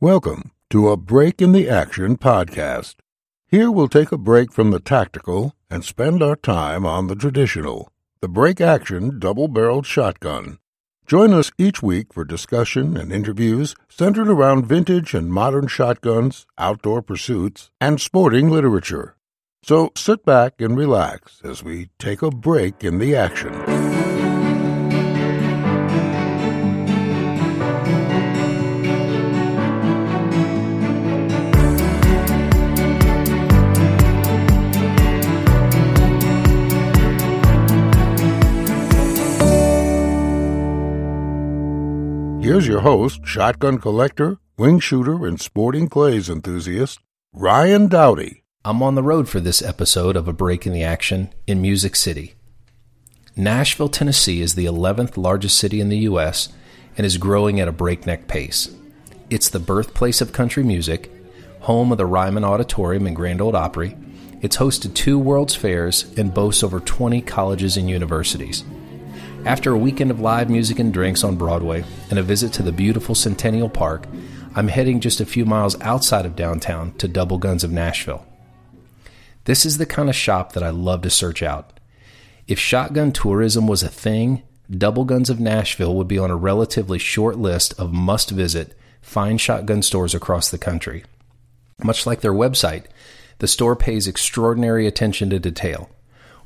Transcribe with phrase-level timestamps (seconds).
[0.00, 2.96] Welcome to a Break in the Action podcast.
[3.46, 7.92] Here we'll take a break from the tactical and spend our time on the traditional,
[8.20, 10.58] the break action double barreled shotgun.
[11.06, 17.00] Join us each week for discussion and interviews centered around vintage and modern shotguns, outdoor
[17.00, 19.16] pursuits, and sporting literature.
[19.62, 23.73] So sit back and relax as we take a break in the action.
[42.44, 46.98] Here's your host, shotgun collector, wing shooter, and sporting clays enthusiast,
[47.32, 48.44] Ryan Dowdy.
[48.66, 51.96] I'm on the road for this episode of A Break in the Action in Music
[51.96, 52.34] City.
[53.34, 56.50] Nashville, Tennessee is the 11th largest city in the U.S.
[56.98, 58.68] and is growing at a breakneck pace.
[59.30, 61.10] It's the birthplace of country music,
[61.60, 63.96] home of the Ryman Auditorium and Grand Ole Opry.
[64.42, 68.64] It's hosted two World's Fairs and boasts over 20 colleges and universities.
[69.46, 72.72] After a weekend of live music and drinks on Broadway and a visit to the
[72.72, 74.06] beautiful Centennial Park,
[74.54, 78.24] I'm heading just a few miles outside of downtown to Double Guns of Nashville.
[79.44, 81.78] This is the kind of shop that I love to search out.
[82.48, 86.98] If shotgun tourism was a thing, Double Guns of Nashville would be on a relatively
[86.98, 91.04] short list of must visit fine shotgun stores across the country.
[91.82, 92.84] Much like their website,
[93.40, 95.90] the store pays extraordinary attention to detail.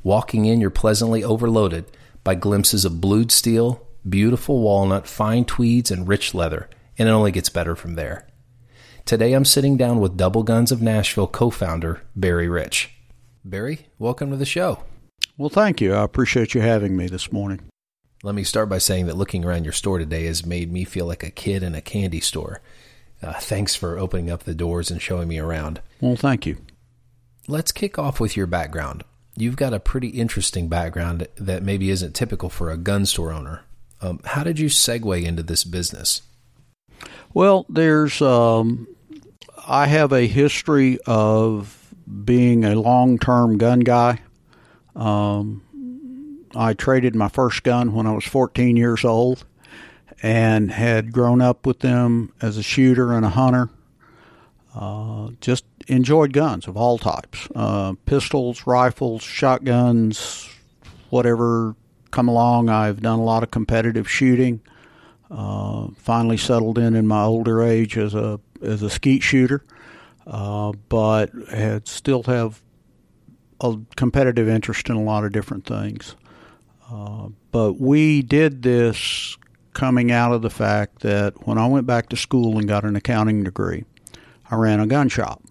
[0.03, 1.85] Walking in, you're pleasantly overloaded
[2.23, 7.31] by glimpses of blued steel, beautiful walnut, fine tweeds, and rich leather, and it only
[7.31, 8.27] gets better from there.
[9.05, 12.91] Today I'm sitting down with Double Guns of Nashville co founder Barry Rich.
[13.43, 14.83] Barry, welcome to the show.
[15.37, 15.93] Well, thank you.
[15.93, 17.61] I appreciate you having me this morning.
[18.21, 21.05] Let me start by saying that looking around your store today has made me feel
[21.05, 22.61] like a kid in a candy store.
[23.23, 25.81] Uh, thanks for opening up the doors and showing me around.
[26.01, 26.57] Well, thank you.
[27.47, 29.03] Let's kick off with your background
[29.41, 33.63] you've got a pretty interesting background that maybe isn't typical for a gun store owner.
[34.01, 36.21] Um, how did you segue into this business?
[37.33, 38.87] Well, there's um,
[39.67, 41.93] I have a history of
[42.25, 44.21] being a long-term gun guy.
[44.95, 45.61] Um,
[46.55, 49.45] I traded my first gun when I was 14 years old,
[50.21, 53.69] and had grown up with them as a shooter and a hunter.
[54.73, 60.49] Uh, just enjoyed guns of all types uh, pistols, rifles, shotguns,
[61.09, 61.75] whatever
[62.11, 62.69] come along.
[62.69, 64.61] I've done a lot of competitive shooting.
[65.31, 69.63] Uh, finally settled in in my older age as a as a skeet shooter,
[70.25, 72.61] uh, but had still have
[73.61, 76.15] a competitive interest in a lot of different things.
[76.91, 79.37] Uh, but we did this
[79.73, 82.95] coming out of the fact that when I went back to school and got an
[82.95, 83.85] accounting degree,
[84.49, 85.43] I ran a gun shop.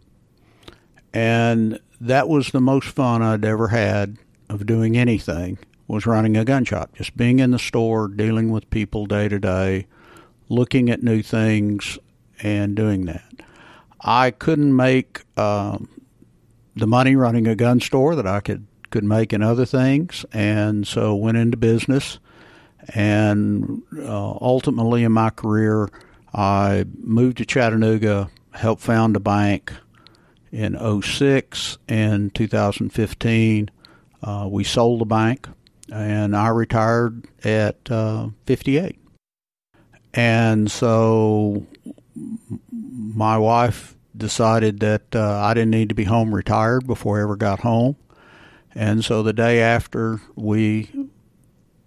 [1.19, 4.19] And that was the most fun I'd ever had
[4.49, 5.59] of doing anything
[5.89, 9.41] was running a gun shop, just being in the store, dealing with people day to
[9.41, 9.89] day,
[10.49, 11.99] looking at new things,
[12.41, 13.25] and doing that.
[14.01, 15.89] I couldn't make um,
[16.77, 20.87] the money running a gun store that I could could make in other things, and
[20.87, 22.21] so went into business.
[22.95, 25.91] And uh, ultimately, in my career,
[26.33, 29.73] I moved to Chattanooga, helped found a bank,
[30.53, 33.71] in 06 and 2015.
[34.23, 35.49] Uh, we sold the bank,
[35.93, 38.99] and I retired at uh, 58.
[40.15, 41.67] And so
[42.91, 47.37] my wife decided that uh, I didn't need to be home retired before I ever
[47.37, 47.97] got home.
[48.75, 50.91] And so the day after we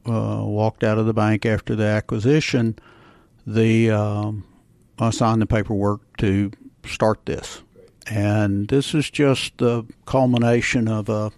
[0.06, 2.78] uh, walked out of the bank after the acquisition,
[3.46, 4.46] the um,
[5.00, 6.52] I signed the paperwork to
[6.86, 7.64] start this.
[8.08, 11.32] And this is just the culmination of a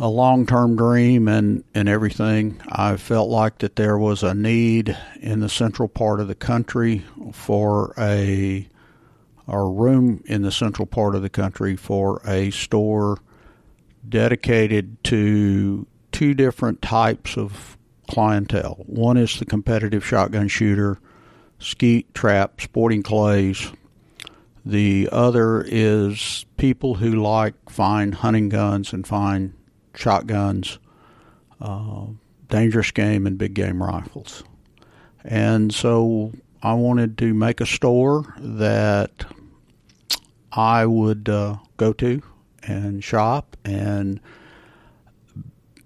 [0.00, 2.60] a long term dream and, and everything.
[2.70, 7.04] I felt like that there was a need in the central part of the country
[7.32, 8.66] for a
[9.46, 13.18] a room in the central part of the country for a store
[14.08, 17.76] dedicated to two different types of
[18.08, 18.82] clientele.
[18.86, 20.98] One is the competitive shotgun shooter,
[21.58, 23.72] skeet, trap, sporting clays,
[24.64, 29.54] the other is people who like fine hunting guns and fine
[29.94, 30.78] shotguns,
[31.60, 32.06] uh,
[32.48, 34.44] dangerous game, and big game rifles.
[35.24, 39.24] And so I wanted to make a store that
[40.52, 42.22] I would uh, go to
[42.62, 44.20] and shop and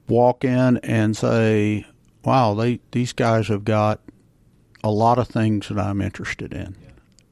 [0.09, 1.87] walk in and say,
[2.25, 4.01] wow, they, these guys have got
[4.83, 6.77] a lot of things that I'm interested in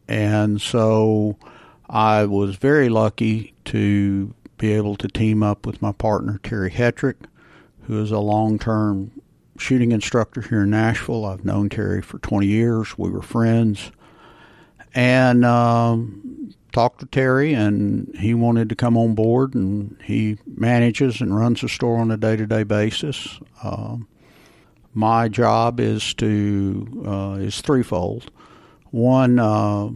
[0.08, 1.36] And so
[1.88, 7.16] I was very lucky to be able to team up with my partner, Terry Hetrick,
[7.82, 9.10] who is a long term
[9.58, 11.24] shooting instructor here in Nashville.
[11.24, 12.96] I've known Terry for 20 years.
[12.98, 13.90] We were friends.
[14.94, 21.20] And um, talked to Terry, and he wanted to come on board, and he manages
[21.20, 23.38] and runs the store on a day to day basis.
[23.62, 24.08] Um,
[24.94, 28.30] my job is to uh, is threefold.
[28.92, 29.88] One uh,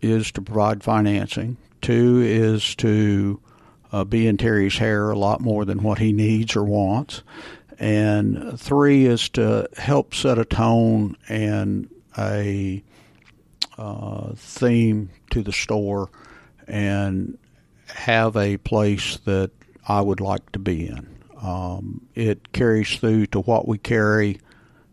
[0.00, 1.56] is to provide financing.
[1.80, 3.40] Two is to
[3.90, 7.22] uh, be in Terry's hair a lot more than what he needs or wants.
[7.78, 12.84] And three is to help set a tone and a
[13.78, 16.10] uh, theme to the store
[16.66, 17.38] and
[17.86, 19.50] have a place that
[19.86, 21.08] I would like to be in.
[21.40, 24.40] Um, it carries through to what we carry,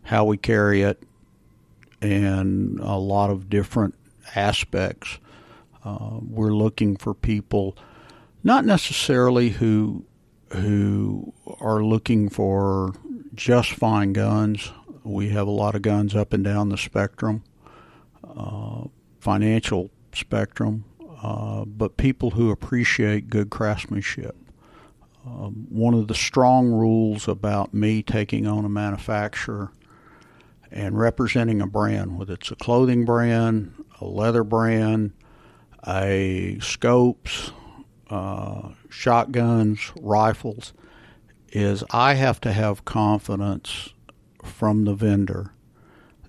[0.02, 1.02] how we carry it,
[2.00, 3.94] and a lot of different
[4.34, 5.18] aspects.
[5.84, 7.76] Uh, we're looking for people,
[8.42, 10.04] not necessarily who
[10.52, 12.92] who are looking for
[13.34, 14.72] just fine guns.
[15.04, 17.42] We have a lot of guns up and down the spectrum,
[18.24, 18.84] uh,
[19.20, 20.84] financial spectrum,
[21.22, 24.36] uh, but people who appreciate good craftsmanship.
[25.24, 29.72] Um, one of the strong rules about me taking on a manufacturer
[30.70, 35.12] and representing a brand, whether it's a clothing brand, a leather brand,
[35.86, 37.52] a scopes,
[38.10, 40.72] uh, shotguns, rifles,
[41.52, 43.90] is I have to have confidence
[44.42, 45.52] from the vendor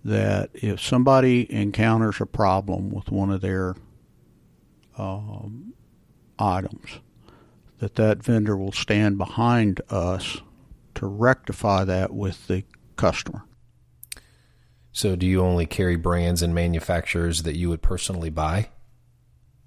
[0.03, 3.75] that if somebody encounters a problem with one of their
[4.97, 5.73] um,
[6.39, 6.99] items,
[7.79, 10.41] that that vendor will stand behind us
[10.95, 12.63] to rectify that with the
[12.95, 13.43] customer.
[14.97, 18.69] So, do you only carry brands and manufacturers that you would personally buy?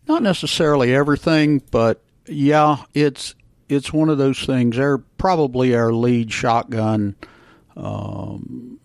[0.09, 3.37] Not necessarily everything, but yeah, it's
[3.69, 4.75] it's one of those things.
[4.75, 7.15] They're probably our lead shotgun
[7.77, 8.81] um,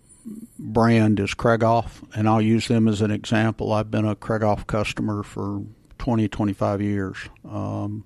[0.56, 3.72] brand is Krieghoff, and I'll use them as an example.
[3.72, 5.64] I've been a Krieghoff customer for
[5.98, 7.16] 20, 25 years.
[7.44, 8.04] Um,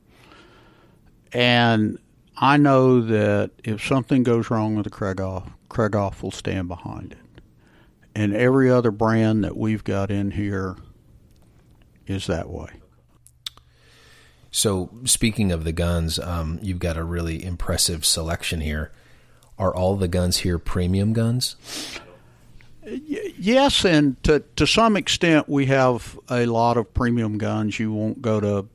[1.35, 1.99] and
[2.39, 7.19] I know that if something goes wrong with the Krieghoff, Krieghoff will stand behind it.
[8.21, 10.77] And every other brand that we've got in here
[12.07, 12.69] is that way.
[14.51, 18.93] So, speaking of the guns, um, you've got a really impressive selection here.
[19.59, 21.57] Are all the guns here premium guns?
[22.85, 27.81] Yes, and to to some extent, we have a lot of premium guns.
[27.81, 28.69] You won't go to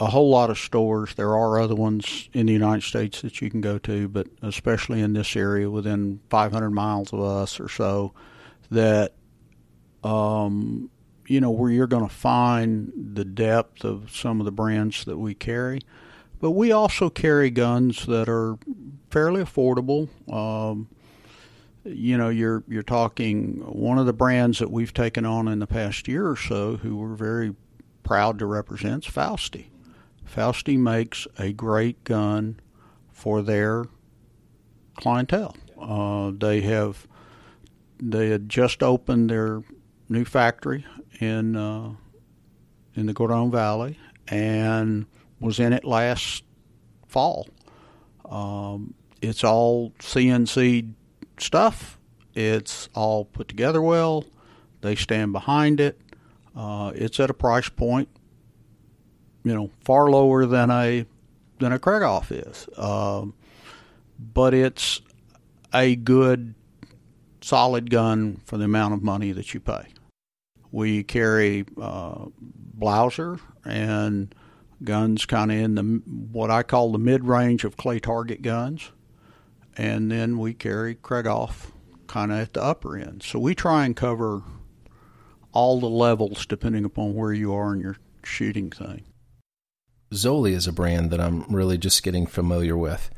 [0.00, 1.14] a whole lot of stores.
[1.14, 5.00] There are other ones in the United States that you can go to, but especially
[5.00, 8.14] in this area within 500 miles of us or so,
[8.70, 9.14] that
[10.02, 10.90] um,
[11.26, 15.18] you know where you're going to find the depth of some of the brands that
[15.18, 15.80] we carry.
[16.40, 18.56] But we also carry guns that are
[19.10, 20.08] fairly affordable.
[20.32, 20.88] Um,
[21.84, 25.66] you know, you're you're talking one of the brands that we've taken on in the
[25.66, 27.54] past year or so, who we're very
[28.02, 29.66] proud to represent, is Fausti.
[30.26, 32.60] Fausti makes a great gun
[33.12, 33.84] for their
[34.96, 35.56] clientele.
[35.80, 37.06] Uh, they have
[38.02, 39.62] they had just opened their
[40.08, 40.84] new factory
[41.20, 41.92] in uh,
[42.94, 45.06] in the Gordon Valley and
[45.40, 46.44] was in it last
[47.06, 47.48] fall.
[48.28, 50.92] Um, it's all CNC
[51.38, 51.98] stuff.
[52.34, 54.24] It's all put together well.
[54.82, 56.00] They stand behind it.
[56.56, 58.08] Uh, it's at a price point
[59.44, 61.06] you know, far lower than a
[61.58, 62.68] than a Krieghoff is.
[62.78, 63.34] Um,
[64.18, 65.00] but it's
[65.72, 66.54] a good,
[67.40, 69.88] solid gun for the amount of money that you pay.
[70.72, 72.26] We carry uh,
[73.64, 74.34] and
[74.82, 75.82] guns kind of in the
[76.32, 78.90] what I call the mid range of clay target guns,
[79.76, 81.72] and then we carry Krieghoff
[82.06, 83.22] kind of at the upper end.
[83.22, 84.42] So we try and cover
[85.52, 89.04] all the levels depending upon where you are in your shooting thing.
[90.12, 93.10] Zoli is a brand that I'm really just getting familiar with.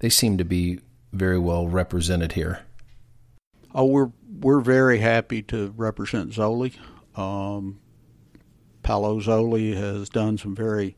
[0.00, 0.80] They seem to be
[1.12, 2.60] very well represented here.
[3.74, 4.10] Oh, we're
[4.40, 6.74] we're very happy to represent Zoli.
[7.16, 7.80] Um,
[8.82, 10.96] Paolo Zoli has done some very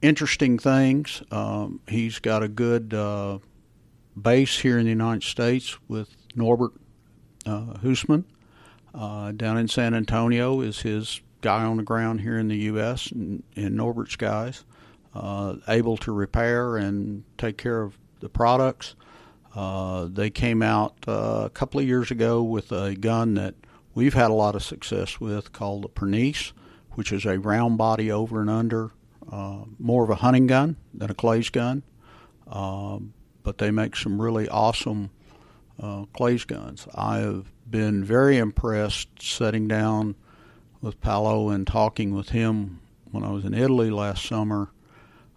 [0.00, 1.22] interesting things.
[1.30, 3.38] Um, he's got a good uh,
[4.20, 6.72] base here in the United States with Norbert
[7.44, 8.24] uh, Husmann.
[8.94, 13.10] Uh, down in San Antonio is his guy on the ground here in the U.S.
[13.10, 14.64] and, and Norbert's guys,
[15.14, 18.94] uh, able to repair and take care of the products.
[19.54, 23.54] Uh, they came out uh, a couple of years ago with a gun that
[23.94, 26.52] we've had a lot of success with called the Pernice,
[26.92, 28.90] which is a round body over and under,
[29.32, 31.82] uh, more of a hunting gun than a Clays gun.
[32.46, 35.10] Um, but they make some really awesome
[35.80, 36.86] uh, Clays guns.
[36.94, 40.16] I have been very impressed sitting down
[40.80, 44.70] with Paolo and talking with him when I was in Italy last summer.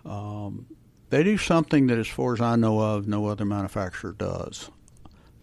[0.05, 0.67] Um,
[1.11, 4.71] they do something that, as far as I know of, no other manufacturer does.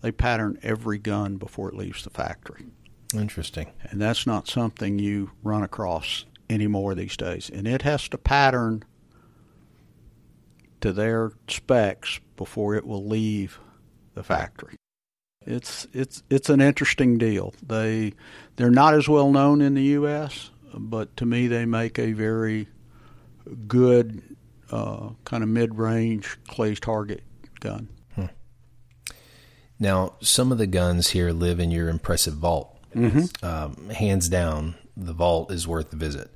[0.01, 2.65] They pattern every gun before it leaves the factory.
[3.15, 3.71] Interesting.
[3.83, 7.51] And that's not something you run across anymore these days.
[7.53, 8.83] And it has to pattern
[10.81, 13.61] to their specs before it will leave
[14.15, 14.77] the factory.
[15.47, 17.55] It's it's it's an interesting deal.
[17.67, 18.15] They
[18.57, 22.69] they're not as well known in the U.S., but to me they make a very
[23.67, 24.37] good
[24.71, 27.23] uh, kind of mid-range clay target
[27.61, 27.89] gun.
[28.15, 28.27] Hmm.
[29.79, 32.77] Now, some of the guns here live in your impressive vault.
[32.95, 33.45] Mm-hmm.
[33.45, 36.31] Um, hands down, the vault is worth the visit.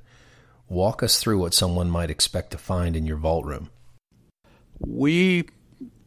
[0.69, 3.69] Walk us through what someone might expect to find in your vault room.
[4.79, 5.45] We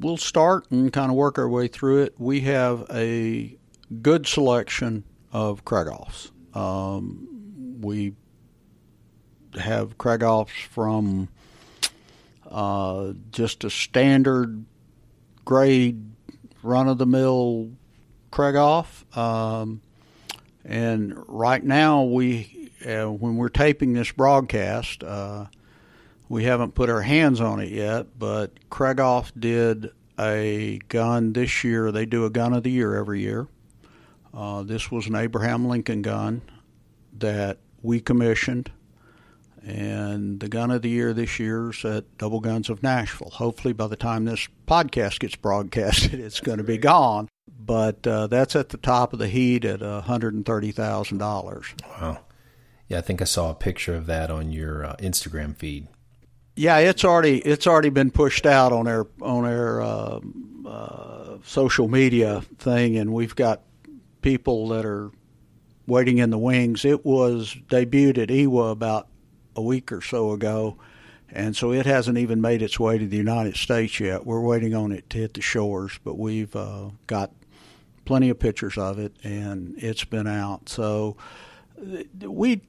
[0.01, 2.15] will start and kind of work our way through it.
[2.19, 3.57] We have a
[4.03, 6.31] good selection of Krieghoffs.
[6.55, 8.15] Um, we
[9.59, 11.29] have Krieghoffs from
[12.51, 14.65] uh, just a standard
[15.45, 16.11] grade
[16.63, 17.71] run of the mill
[18.33, 19.17] Krieghoff.
[19.17, 19.81] Um,
[20.65, 25.47] and right now, we uh, when we're taping this broadcast, uh,
[26.29, 28.19] we haven't put our hands on it yet.
[28.19, 31.93] But Krieghoff did a gun this year.
[31.93, 33.49] They do a gun of the year every year.
[34.35, 36.43] Uh, this was an Abraham Lincoln gun
[37.19, 38.71] that we commissioned,
[39.67, 43.31] and the gun of the year this year is at Double Guns of Nashville.
[43.31, 47.29] Hopefully, by the time this podcast gets broadcasted, it's going to be gone
[47.67, 52.01] but uh, that's at the top of the heat at $130,000.
[52.01, 52.21] Wow.
[52.89, 55.89] Yeah, I think I saw a picture of that on your uh, Instagram feed.
[56.55, 60.21] Yeah, it's already it's already been pushed out on our on our uh,
[60.65, 63.61] uh, social media thing, and we've got
[64.23, 65.11] people that are
[65.87, 66.87] waiting in the wings.
[66.87, 69.09] It was debuted at EWA about
[69.57, 70.77] a week or so ago,
[71.33, 74.25] and so it hasn't even made its way to the United States yet.
[74.25, 77.33] We're waiting on it to hit the shores, but we've uh, got
[78.05, 80.69] plenty of pictures of it, and it's been out.
[80.69, 81.17] So
[82.21, 82.63] we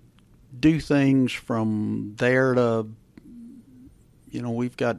[0.60, 2.88] do things from there to,
[4.32, 4.98] you know, we've got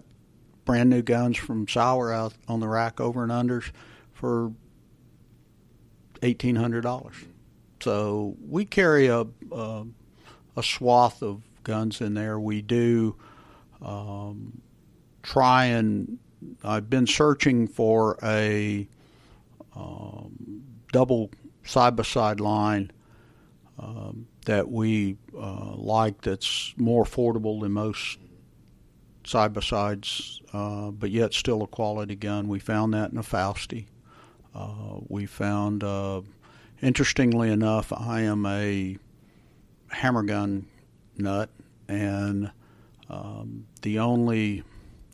[0.64, 3.72] brand new guns from Sauer out on the rack over and unders
[4.12, 4.52] for
[6.22, 7.16] eighteen hundred dollars.
[7.80, 9.84] So we carry a, a,
[10.56, 12.40] a swath of guns in there.
[12.40, 13.14] We do
[13.82, 14.60] um,
[15.22, 16.18] try and
[16.64, 18.88] I've been searching for a
[19.76, 21.30] um, double
[21.64, 22.90] side by side line
[23.78, 28.18] um, that we uh, like that's more affordable than most
[29.24, 32.48] side by sides, uh, but yet still a quality gun.
[32.48, 33.86] We found that in a Fausti.
[34.54, 36.22] Uh, we found, uh,
[36.80, 38.96] interestingly enough, I am a
[39.90, 40.66] hammer gun
[41.16, 41.50] nut,
[41.88, 42.52] and
[43.08, 44.62] um, the only,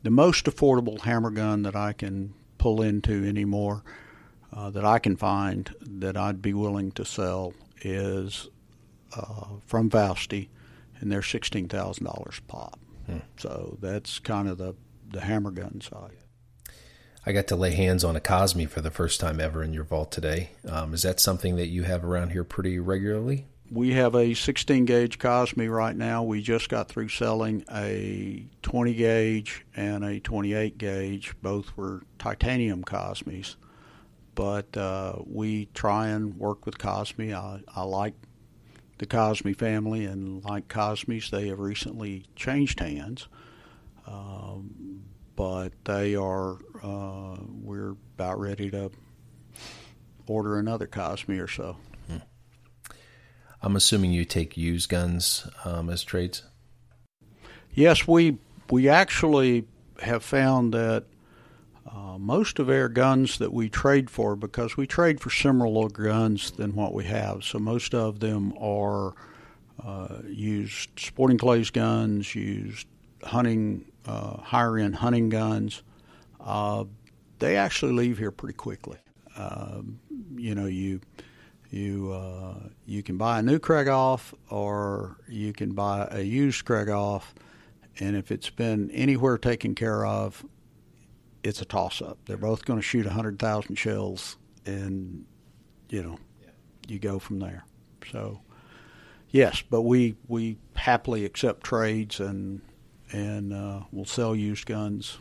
[0.03, 3.83] the most affordable hammer gun that I can pull into anymore
[4.53, 7.53] uh, that I can find that I'd be willing to sell
[7.83, 8.49] is
[9.17, 10.49] uh, from Fausti,
[11.01, 12.79] and they're sixteen thousand dollars pop.
[13.07, 13.19] Hmm.
[13.37, 14.75] So that's kind of the
[15.11, 16.17] the hammer gun side.
[17.27, 19.85] I got to lay hands on a Cosmi for the first time ever in your
[19.85, 20.51] vault today.
[20.69, 23.47] Um, is that something that you have around here pretty regularly?
[23.71, 26.23] We have a 16 gauge Cosmi right now.
[26.23, 31.35] We just got through selling a 20 gauge and a 28 gauge.
[31.43, 33.57] Both were titanium Cosmis
[34.35, 37.33] but uh, we try and work with Cosmi.
[37.33, 38.15] I, I like
[38.99, 43.29] the Cosmi family, and like Cosmis, they have recently changed hands.
[44.07, 45.05] Um,
[45.37, 48.91] but they are, uh, we're about ready to
[50.27, 51.77] order another Cosmi or so.
[53.65, 56.43] I'm assuming you take used guns um, as trades.
[57.73, 58.37] Yes, we
[58.71, 59.65] we actually
[60.03, 61.05] have found that
[61.91, 66.51] uh, most of our guns that we trade for, because we trade for similar guns
[66.51, 69.15] than what we have, so most of them are
[69.83, 72.87] uh, used sporting clays guns, used
[73.23, 75.83] hunting, uh, higher end hunting guns.
[76.39, 76.85] Uh,
[77.39, 78.99] they actually leave here pretty quickly.
[79.37, 80.01] Um,
[80.37, 81.01] you know, you
[81.75, 82.55] you uh,
[82.87, 87.25] you can buy a new Krieghoff, or you can buy a used Krieghoff,
[87.99, 90.45] and if it's been anywhere taken care of,
[91.43, 92.19] it's a toss up.
[92.27, 95.25] They're both going to shoot 100,000 shells, and,
[95.89, 96.51] you know, yeah.
[96.87, 97.65] you go from there.
[98.13, 98.41] So,
[99.31, 102.61] yes, but we we happily accept trades and
[103.11, 105.19] and uh, we'll sell used guns.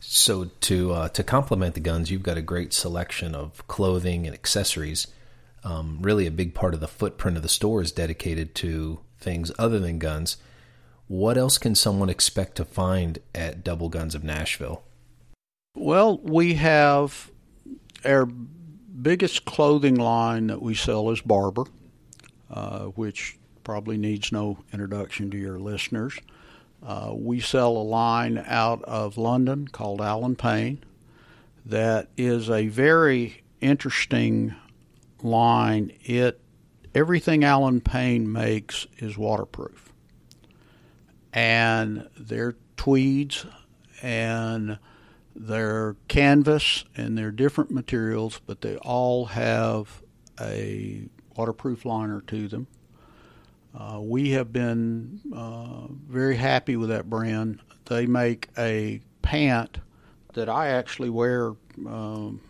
[0.00, 4.34] So to uh, to complement the guns, you've got a great selection of clothing and
[4.34, 5.06] accessories.
[5.64, 9.50] Um, really, a big part of the footprint of the store is dedicated to things
[9.58, 10.36] other than guns.
[11.08, 14.82] What else can someone expect to find at Double Guns of Nashville?
[15.74, 17.30] Well, we have
[18.04, 21.64] our biggest clothing line that we sell is Barbour,
[22.50, 26.18] uh, which probably needs no introduction to your listeners.
[26.82, 30.84] Uh, we sell a line out of London called Alan Paine
[31.66, 34.54] that is a very interesting
[35.22, 35.92] line.
[36.02, 36.40] It
[36.94, 39.92] everything Alan Paine makes is waterproof,
[41.32, 43.46] and their tweeds
[44.02, 44.78] and
[45.34, 50.02] their canvas and their different materials, but they all have
[50.40, 52.66] a waterproof liner to them.
[53.76, 57.60] Uh, we have been uh, very happy with that brand.
[57.84, 59.78] They make a pant
[60.32, 61.52] that I actually wear.
[61.86, 62.40] Um,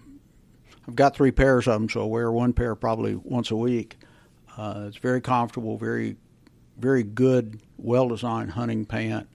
[0.88, 3.98] I've got three pairs of them, so I wear one pair probably once a week.
[4.56, 6.16] Uh, it's very comfortable, very,
[6.78, 9.28] very good, well-designed hunting pant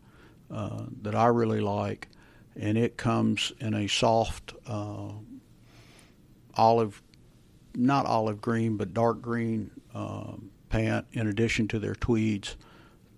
[0.50, 2.10] uh, that I really like,
[2.56, 5.12] and it comes in a soft uh,
[6.56, 7.04] olive,
[7.76, 12.58] not olive green, but dark green um, pant in addition to their tweeds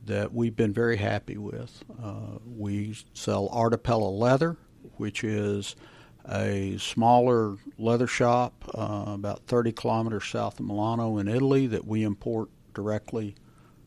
[0.06, 1.84] that we've been very happy with.
[2.04, 4.58] Uh, we sell Artapella Leather,
[4.98, 5.77] which is
[6.29, 12.03] a smaller leather shop uh, about 30 kilometers south of Milano in Italy that we
[12.03, 13.36] import directly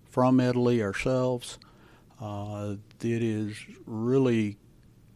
[0.08, 1.58] from Italy ourselves.
[2.20, 4.56] Uh, it is really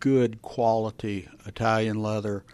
[0.01, 2.45] good quality Italian leather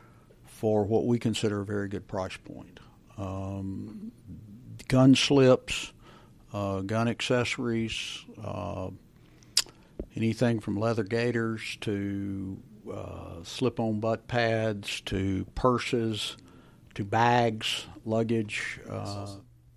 [0.44, 2.80] for what we consider a very good price point.
[3.16, 4.12] Um,
[4.88, 5.92] gun slips,
[6.52, 8.90] uh, gun accessories, uh,
[10.16, 12.58] anything from leather gaiters to
[12.92, 16.36] uh, slip on butt pads to purses
[16.98, 18.80] to bags, luggage.
[18.90, 19.28] Uh,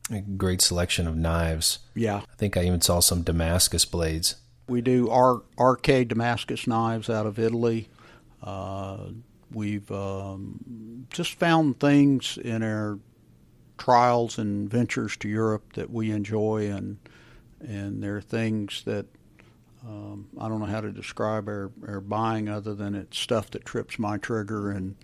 [0.10, 1.80] a great selection of knives.
[1.93, 2.17] Yeah.
[2.17, 4.38] I think I even saw some Damascus blades.
[4.67, 7.89] We do our arcade Damascus knives out of Italy.
[8.41, 9.10] Uh,
[9.54, 12.97] we've um, just found things in our
[13.78, 16.97] trials and ventures to Europe that we enjoy, and
[17.60, 19.06] and there are things that
[19.86, 23.65] um, I don't know how to describe our, our buying other than it's stuff that
[23.65, 24.96] trips my trigger and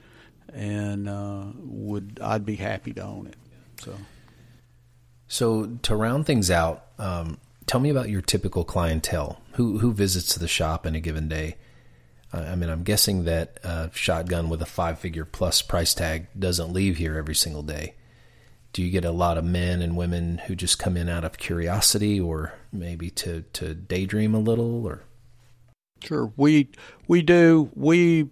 [0.53, 3.35] and uh, would I'd be happy to own it.
[3.81, 3.95] So,
[5.27, 9.41] so to round things out, um, tell me about your typical clientele.
[9.53, 11.57] Who who visits the shop in a given day?
[12.31, 16.73] I mean, I'm guessing that a shotgun with a five figure plus price tag doesn't
[16.73, 17.95] leave here every single day
[18.73, 21.37] do you get a lot of men and women who just come in out of
[21.39, 25.03] curiosity or maybe to, to daydream a little or?
[26.03, 26.31] Sure.
[26.37, 26.69] We
[27.07, 27.71] we do.
[27.75, 28.29] We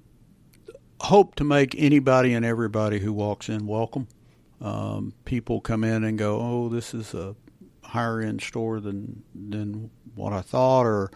[1.01, 4.07] hope to make anybody and everybody who walks in welcome.
[4.61, 7.35] Um, people come in and go oh this is a
[7.83, 11.11] higher end store than than what I thought or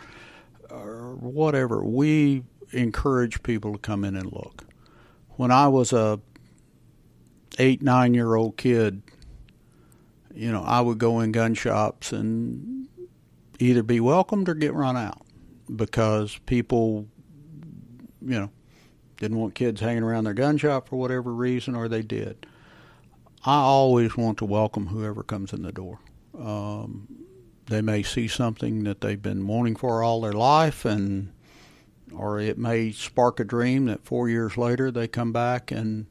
[0.72, 1.84] or whatever.
[1.84, 4.66] We encourage people to come in and look.
[5.38, 6.20] When I was a
[7.60, 9.04] eight nine year old kid
[10.34, 12.79] you know, I would go in gun shops and
[13.60, 15.22] either be welcomed or get run out
[15.74, 17.08] because people,
[18.22, 18.50] you know,
[19.18, 22.46] didn't want kids hanging around their gun shop for whatever reason, or they did.
[23.46, 26.00] I always want to welcome whoever comes in the door.
[26.38, 27.08] Um,
[27.68, 31.32] they may see something that they've been wanting for all their life, and
[32.14, 36.08] or it may spark a dream that four years later they come back and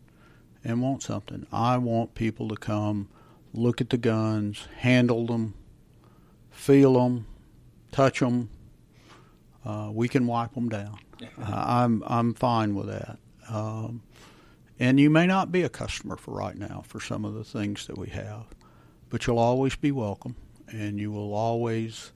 [0.65, 1.47] and want something.
[1.51, 3.09] I want people to come
[3.53, 5.55] look at the guns, handle them,
[6.51, 7.27] feel them,
[7.93, 8.51] touch them.
[9.65, 10.99] Uh, we can wipe them down.
[11.23, 13.19] Uh, I'm I'm fine with that.
[13.49, 14.03] Um,
[14.79, 17.87] and you may not be a customer for right now for some of the things
[17.87, 18.47] that we have,
[19.11, 20.37] but you'll always be welcome,
[20.69, 22.13] and you will always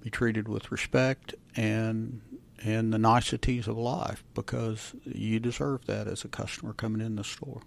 [0.00, 2.20] be treated with respect and
[2.62, 7.24] and the niceties of life because you deserve that as a customer coming in the
[7.24, 7.62] store.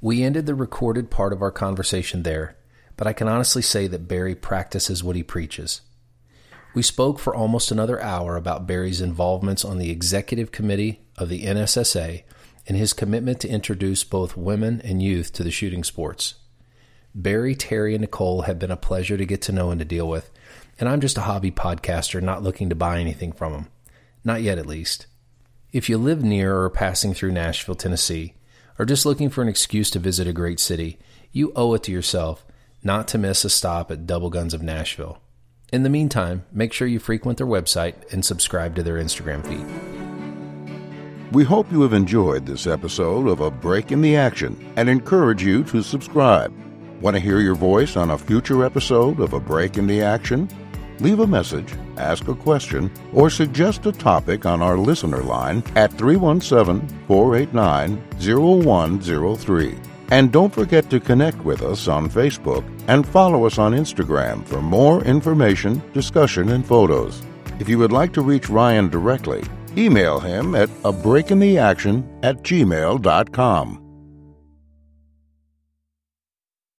[0.00, 2.56] We ended the recorded part of our conversation there,
[2.98, 5.80] but I can honestly say that Barry practices what he preaches.
[6.74, 11.44] We spoke for almost another hour about Barry's involvements on the executive committee of the
[11.44, 12.24] NSSA
[12.66, 16.34] and his commitment to introduce both women and youth to the shooting sports.
[17.14, 20.08] Barry, Terry, and Nicole have been a pleasure to get to know and to deal
[20.08, 20.30] with,
[20.78, 23.68] and I'm just a hobby podcaster not looking to buy anything from them.
[24.24, 25.06] Not yet, at least.
[25.72, 28.34] If you live near or passing through Nashville, Tennessee,
[28.76, 30.98] or just looking for an excuse to visit a great city,
[31.30, 32.44] you owe it to yourself
[32.82, 35.18] not to miss a stop at Double Guns of Nashville.
[35.72, 39.66] In the meantime, make sure you frequent their website and subscribe to their Instagram feed.
[41.32, 45.42] We hope you have enjoyed this episode of A Break in the Action and encourage
[45.42, 46.54] you to subscribe.
[47.02, 50.48] Want to hear your voice on a future episode of A Break in the Action?
[51.00, 55.92] Leave a message, ask a question, or suggest a topic on our listener line at
[55.92, 59.87] 317 489 0103.
[60.10, 64.62] And don't forget to connect with us on Facebook and follow us on Instagram for
[64.62, 67.22] more information, discussion, and photos.
[67.58, 69.44] If you would like to reach Ryan directly,
[69.76, 73.87] email him at a breakintheaction at gmail.com.